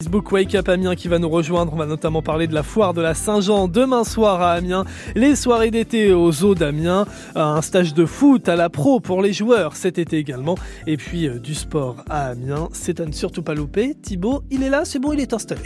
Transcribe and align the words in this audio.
Facebook 0.00 0.30
Wake 0.30 0.54
Up 0.54 0.68
Amiens 0.68 0.94
qui 0.94 1.08
va 1.08 1.18
nous 1.18 1.28
rejoindre. 1.28 1.72
On 1.72 1.76
va 1.76 1.84
notamment 1.84 2.22
parler 2.22 2.46
de 2.46 2.54
la 2.54 2.62
foire 2.62 2.94
de 2.94 3.00
la 3.00 3.14
Saint-Jean 3.14 3.66
demain 3.66 4.04
soir 4.04 4.40
à 4.40 4.52
Amiens, 4.52 4.84
les 5.16 5.34
soirées 5.34 5.72
d'été 5.72 6.12
au 6.12 6.30
zoo 6.30 6.54
d'Amiens, 6.54 7.04
un 7.34 7.60
stage 7.62 7.94
de 7.94 8.06
foot 8.06 8.48
à 8.48 8.54
la 8.54 8.70
pro 8.70 9.00
pour 9.00 9.22
les 9.22 9.32
joueurs 9.32 9.74
cet 9.74 9.98
été 9.98 10.16
également, 10.16 10.54
et 10.86 10.96
puis 10.96 11.26
euh, 11.26 11.40
du 11.40 11.52
sport 11.52 11.96
à 12.08 12.26
Amiens. 12.26 12.68
C'est 12.72 13.00
à 13.00 13.06
ne 13.06 13.10
surtout 13.10 13.42
pas 13.42 13.54
louper. 13.54 13.96
Thibaut, 14.00 14.44
il 14.52 14.62
est 14.62 14.70
là, 14.70 14.84
c'est 14.84 15.00
bon, 15.00 15.14
il 15.14 15.18
est 15.18 15.32
installé. 15.32 15.62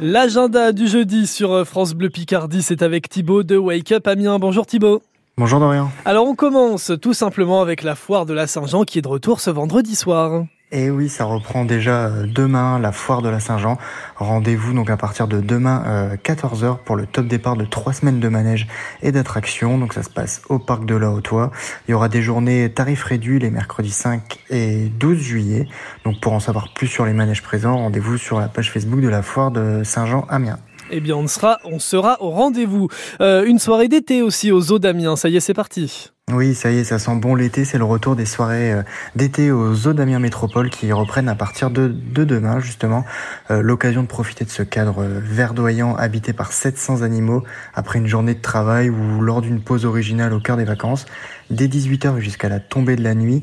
L'agenda 0.00 0.72
du 0.72 0.88
jeudi 0.88 1.26
sur 1.26 1.52
euh, 1.52 1.64
France 1.66 1.92
Bleu 1.92 2.08
Picardie, 2.08 2.62
c'est 2.62 2.80
avec 2.80 3.10
Thibaut 3.10 3.42
de 3.42 3.58
Wake 3.58 3.92
Up 3.92 4.08
Amiens. 4.08 4.38
Bonjour 4.38 4.64
Thibaut. 4.64 5.02
Bonjour 5.36 5.60
Dorian. 5.60 5.90
Alors 6.06 6.26
on 6.26 6.34
commence 6.34 6.90
tout 7.02 7.12
simplement 7.12 7.60
avec 7.60 7.82
la 7.82 7.94
foire 7.94 8.24
de 8.24 8.32
la 8.32 8.46
Saint-Jean 8.46 8.84
qui 8.84 8.98
est 8.98 9.02
de 9.02 9.08
retour 9.08 9.40
ce 9.40 9.50
vendredi 9.50 9.94
soir. 9.94 10.46
Et 10.72 10.90
oui, 10.90 11.08
ça 11.08 11.24
reprend 11.24 11.64
déjà 11.64 12.06
euh, 12.06 12.26
demain 12.26 12.78
la 12.78 12.90
foire 12.90 13.22
de 13.22 13.28
la 13.28 13.38
Saint-Jean. 13.38 13.78
Rendez-vous 14.16 14.72
donc 14.72 14.90
à 14.90 14.96
partir 14.96 15.28
de 15.28 15.40
demain 15.40 16.16
14h 16.24 16.64
euh, 16.64 16.74
pour 16.84 16.96
le 16.96 17.06
top 17.06 17.26
départ 17.26 17.56
de 17.56 17.64
trois 17.64 17.92
semaines 17.92 18.18
de 18.18 18.28
manège 18.28 18.66
et 19.02 19.12
d'attractions. 19.12 19.78
Donc 19.78 19.92
ça 19.92 20.02
se 20.02 20.10
passe 20.10 20.42
au 20.48 20.58
parc 20.58 20.84
de 20.84 20.96
la 20.96 21.10
Haute-Oie. 21.10 21.52
Il 21.86 21.92
y 21.92 21.94
aura 21.94 22.08
des 22.08 22.22
journées 22.22 22.72
tarifs 22.72 23.04
réduits 23.04 23.38
les 23.38 23.50
mercredis 23.50 23.90
5 23.90 24.40
et 24.50 24.88
12 24.98 25.18
juillet. 25.18 25.68
Donc 26.04 26.20
pour 26.20 26.32
en 26.32 26.40
savoir 26.40 26.72
plus 26.74 26.88
sur 26.88 27.06
les 27.06 27.12
manèges 27.12 27.42
présents, 27.42 27.76
rendez-vous 27.76 28.18
sur 28.18 28.40
la 28.40 28.48
page 28.48 28.72
Facebook 28.72 29.00
de 29.00 29.08
la 29.08 29.22
foire 29.22 29.50
de 29.50 29.82
Saint-Jean 29.84 30.26
Amiens. 30.28 30.58
Eh 30.90 31.00
bien, 31.00 31.16
on 31.16 31.26
sera, 31.26 31.60
on 31.64 31.78
sera 31.78 32.20
au 32.20 32.30
rendez-vous. 32.30 32.88
Euh, 33.20 33.44
une 33.44 33.58
soirée 33.58 33.88
d'été 33.88 34.22
aussi 34.22 34.52
aux 34.52 34.72
eaux 34.72 34.78
d'Amiens. 34.78 35.16
Ça 35.16 35.28
y 35.28 35.36
est, 35.36 35.40
c'est 35.40 35.54
parti. 35.54 36.13
Oui, 36.32 36.54
ça 36.54 36.70
y 36.70 36.78
est, 36.78 36.84
ça 36.84 36.98
sent 36.98 37.16
bon 37.16 37.34
l'été. 37.34 37.66
C'est 37.66 37.76
le 37.76 37.84
retour 37.84 38.16
des 38.16 38.24
soirées 38.24 38.72
euh, 38.72 38.82
d'été 39.14 39.50
aux 39.50 39.86
eaux 39.86 39.92
d'Amiens 39.92 40.20
Métropole 40.20 40.70
qui 40.70 40.90
reprennent 40.90 41.28
à 41.28 41.34
partir 41.34 41.70
de, 41.70 41.88
demain, 41.88 42.60
justement. 42.60 43.04
Euh, 43.50 43.60
l'occasion 43.60 44.02
de 44.02 44.06
profiter 44.06 44.46
de 44.46 44.50
ce 44.50 44.62
cadre 44.62 45.04
verdoyant 45.04 45.94
habité 45.96 46.32
par 46.32 46.52
700 46.52 47.02
animaux 47.02 47.44
après 47.74 47.98
une 47.98 48.06
journée 48.06 48.32
de 48.32 48.40
travail 48.40 48.88
ou 48.88 49.20
lors 49.20 49.42
d'une 49.42 49.60
pause 49.60 49.84
originale 49.84 50.32
au 50.32 50.40
cœur 50.40 50.56
des 50.56 50.64
vacances. 50.64 51.04
Dès 51.50 51.66
18h 51.66 52.18
jusqu'à 52.18 52.48
la 52.48 52.60
tombée 52.60 52.96
de 52.96 53.02
la 53.02 53.14
nuit, 53.14 53.42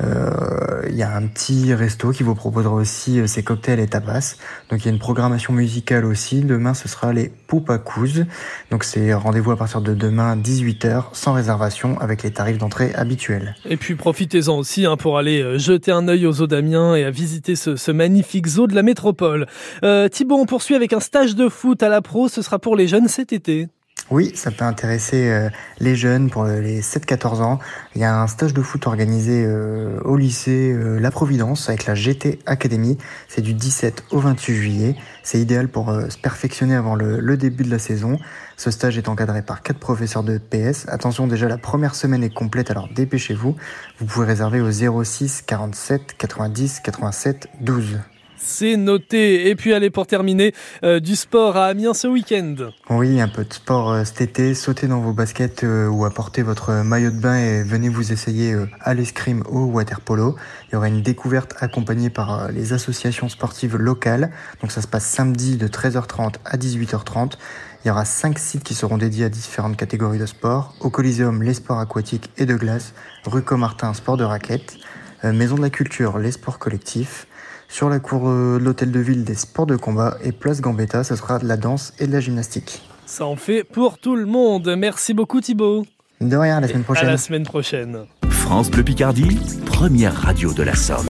euh, 0.00 0.82
il 0.88 0.96
y 0.96 1.02
a 1.02 1.14
un 1.14 1.26
petit 1.26 1.72
resto 1.74 2.10
qui 2.10 2.22
vous 2.22 2.34
proposera 2.34 2.74
aussi 2.74 3.20
euh, 3.20 3.26
ses 3.26 3.42
cocktails 3.42 3.80
et 3.80 3.86
tapas. 3.86 4.36
Donc 4.70 4.80
il 4.80 4.86
y 4.86 4.88
a 4.88 4.92
une 4.92 4.98
programmation 4.98 5.52
musicale 5.52 6.04
aussi. 6.04 6.40
Demain 6.40 6.74
ce 6.74 6.88
sera 6.88 7.12
les 7.12 7.30
Poupacous. 7.46 8.24
Donc 8.70 8.84
c'est 8.84 9.12
rendez-vous 9.14 9.52
à 9.52 9.56
partir 9.56 9.80
de 9.80 9.94
demain 9.94 10.36
18h 10.36 11.04
sans 11.12 11.34
réservation 11.34 11.98
avec 12.00 12.22
les 12.22 12.32
tarifs 12.32 12.58
d'entrée 12.58 12.92
habituels. 12.94 13.54
Et 13.68 13.76
puis 13.76 13.94
profitez-en 13.94 14.56
aussi 14.58 14.86
hein, 14.86 14.96
pour 14.96 15.18
aller 15.18 15.42
euh, 15.42 15.58
jeter 15.58 15.92
un 15.92 16.08
œil 16.08 16.26
aux 16.26 16.40
eaux 16.40 16.46
d'Amiens 16.46 16.96
et 16.96 17.04
à 17.04 17.10
visiter 17.10 17.54
ce, 17.54 17.92
magnifique 17.92 18.46
zoo 18.46 18.66
de 18.66 18.74
la 18.74 18.82
métropole. 18.82 19.46
Euh, 19.84 20.08
Thibaut, 20.08 20.36
on 20.36 20.46
poursuit 20.46 20.74
avec 20.74 20.92
un 20.92 21.00
stage 21.00 21.36
de 21.36 21.48
foot 21.48 21.82
à 21.82 21.88
la 21.88 22.00
pro. 22.00 22.28
Ce 22.28 22.42
sera 22.42 22.58
pour 22.58 22.74
les 22.74 22.88
jeunes 22.88 23.08
cet 23.08 23.32
été. 23.32 23.68
Oui, 24.10 24.32
ça 24.34 24.50
peut 24.50 24.64
intéresser 24.64 25.30
euh, 25.30 25.48
les 25.78 25.96
jeunes 25.96 26.28
pour 26.28 26.44
les 26.44 26.82
7-14 26.82 27.40
ans. 27.40 27.58
Il 27.94 28.00
y 28.00 28.04
a 28.04 28.20
un 28.20 28.26
stage 28.26 28.52
de 28.52 28.60
foot 28.60 28.86
organisé 28.86 29.44
euh, 29.46 30.00
au 30.04 30.16
lycée 30.16 30.72
euh, 30.72 30.98
La 30.98 31.10
Providence 31.10 31.68
avec 31.68 31.86
la 31.86 31.94
GT 31.94 32.40
Academy. 32.44 32.98
C'est 33.28 33.40
du 33.40 33.54
17 33.54 34.04
au 34.10 34.18
28 34.18 34.54
juillet. 34.54 34.96
C'est 35.22 35.40
idéal 35.40 35.68
pour 35.68 35.92
se 36.08 36.18
perfectionner 36.18 36.74
avant 36.74 36.94
le, 36.94 37.36
début 37.36 37.64
de 37.64 37.70
la 37.70 37.78
saison. 37.78 38.18
Ce 38.56 38.70
stage 38.70 38.98
est 38.98 39.08
encadré 39.08 39.40
par 39.40 39.62
quatre 39.62 39.78
professeurs 39.78 40.24
de 40.24 40.36
PS. 40.38 40.86
Attention, 40.88 41.26
déjà 41.26 41.48
la 41.48 41.58
première 41.58 41.94
semaine 41.94 42.22
est 42.22 42.34
complète, 42.34 42.70
alors 42.70 42.88
dépêchez-vous. 42.94 43.56
Vous 43.98 44.06
pouvez 44.06 44.26
réserver 44.26 44.60
au 44.60 44.70
06 44.70 45.42
47 45.46 46.16
90 46.18 46.80
87 46.80 47.48
12. 47.60 47.98
C'est 48.44 48.76
noté. 48.76 49.48
Et 49.48 49.54
puis 49.54 49.72
allez 49.72 49.90
pour 49.90 50.08
terminer 50.08 50.52
euh, 50.82 50.98
du 50.98 51.14
sport 51.14 51.56
à 51.56 51.66
Amiens 51.66 51.94
ce 51.94 52.08
week-end. 52.08 52.56
Oui, 52.90 53.20
un 53.20 53.28
peu 53.28 53.44
de 53.44 53.52
sport 53.52 53.92
euh, 53.92 54.04
cet 54.04 54.20
été. 54.20 54.54
Sautez 54.54 54.88
dans 54.88 55.00
vos 55.00 55.12
baskets 55.12 55.62
euh, 55.62 55.86
ou 55.86 56.04
apportez 56.04 56.42
votre 56.42 56.82
maillot 56.82 57.12
de 57.12 57.20
bain 57.20 57.38
et 57.38 57.62
venez 57.62 57.88
vous 57.88 58.12
essayer 58.12 58.54
à 58.80 58.94
l'escrime 58.94 59.44
au 59.48 59.66
water 59.66 60.00
polo. 60.00 60.34
Il 60.68 60.74
y 60.74 60.76
aura 60.76 60.88
une 60.88 61.02
découverte 61.02 61.54
accompagnée 61.60 62.10
par 62.10 62.50
les 62.50 62.72
associations 62.72 63.28
sportives 63.28 63.76
locales. 63.76 64.32
Donc 64.60 64.72
ça 64.72 64.82
se 64.82 64.88
passe 64.88 65.04
samedi 65.04 65.56
de 65.56 65.68
13h30 65.68 66.34
à 66.44 66.56
18h30. 66.56 67.34
Il 67.84 67.88
y 67.88 67.90
aura 67.90 68.04
cinq 68.04 68.38
sites 68.38 68.64
qui 68.64 68.74
seront 68.74 68.98
dédiés 68.98 69.26
à 69.26 69.28
différentes 69.28 69.76
catégories 69.76 70.18
de 70.18 70.26
sport. 70.26 70.74
Au 70.80 70.90
Coliseum, 70.90 71.42
les 71.42 71.54
sports 71.54 71.78
aquatiques 71.78 72.30
et 72.38 72.46
de 72.46 72.54
glace. 72.54 72.92
Rue 73.24 73.42
Comartin, 73.42 73.94
sport 73.94 74.16
de 74.16 74.24
raquettes. 74.24 74.78
Maison 75.24 75.56
de 75.56 75.62
la 75.62 75.70
culture, 75.70 76.18
les 76.18 76.32
sports 76.32 76.58
collectifs. 76.58 77.26
Sur 77.68 77.88
la 77.88 78.00
cour 78.00 78.28
euh, 78.28 78.58
de 78.58 78.64
l'hôtel 78.64 78.90
de 78.90 79.00
ville 79.00 79.24
des 79.24 79.34
sports 79.34 79.66
de 79.66 79.76
combat 79.76 80.18
et 80.22 80.32
place 80.32 80.60
Gambetta, 80.60 81.04
ce 81.04 81.16
sera 81.16 81.38
de 81.38 81.46
la 81.46 81.56
danse 81.56 81.94
et 81.98 82.06
de 82.06 82.12
la 82.12 82.20
gymnastique. 82.20 82.82
Ça 83.06 83.24
en 83.24 83.36
fait 83.36 83.64
pour 83.64 83.98
tout 83.98 84.14
le 84.14 84.26
monde. 84.26 84.74
Merci 84.76 85.14
beaucoup 85.14 85.40
Thibaut. 85.40 85.86
De 86.20 86.36
rien, 86.36 86.58
à 86.58 86.60
la 86.60 86.68
semaine 86.68 86.84
prochaine. 86.84 87.08
À 87.08 87.12
la 87.12 87.18
semaine 87.18 87.44
prochaine. 87.44 88.04
France 88.30 88.70
Bleu 88.70 88.84
Picardie, 88.84 89.38
première 89.64 90.14
radio 90.14 90.52
de 90.52 90.62
la 90.62 90.74
Somme. 90.74 90.98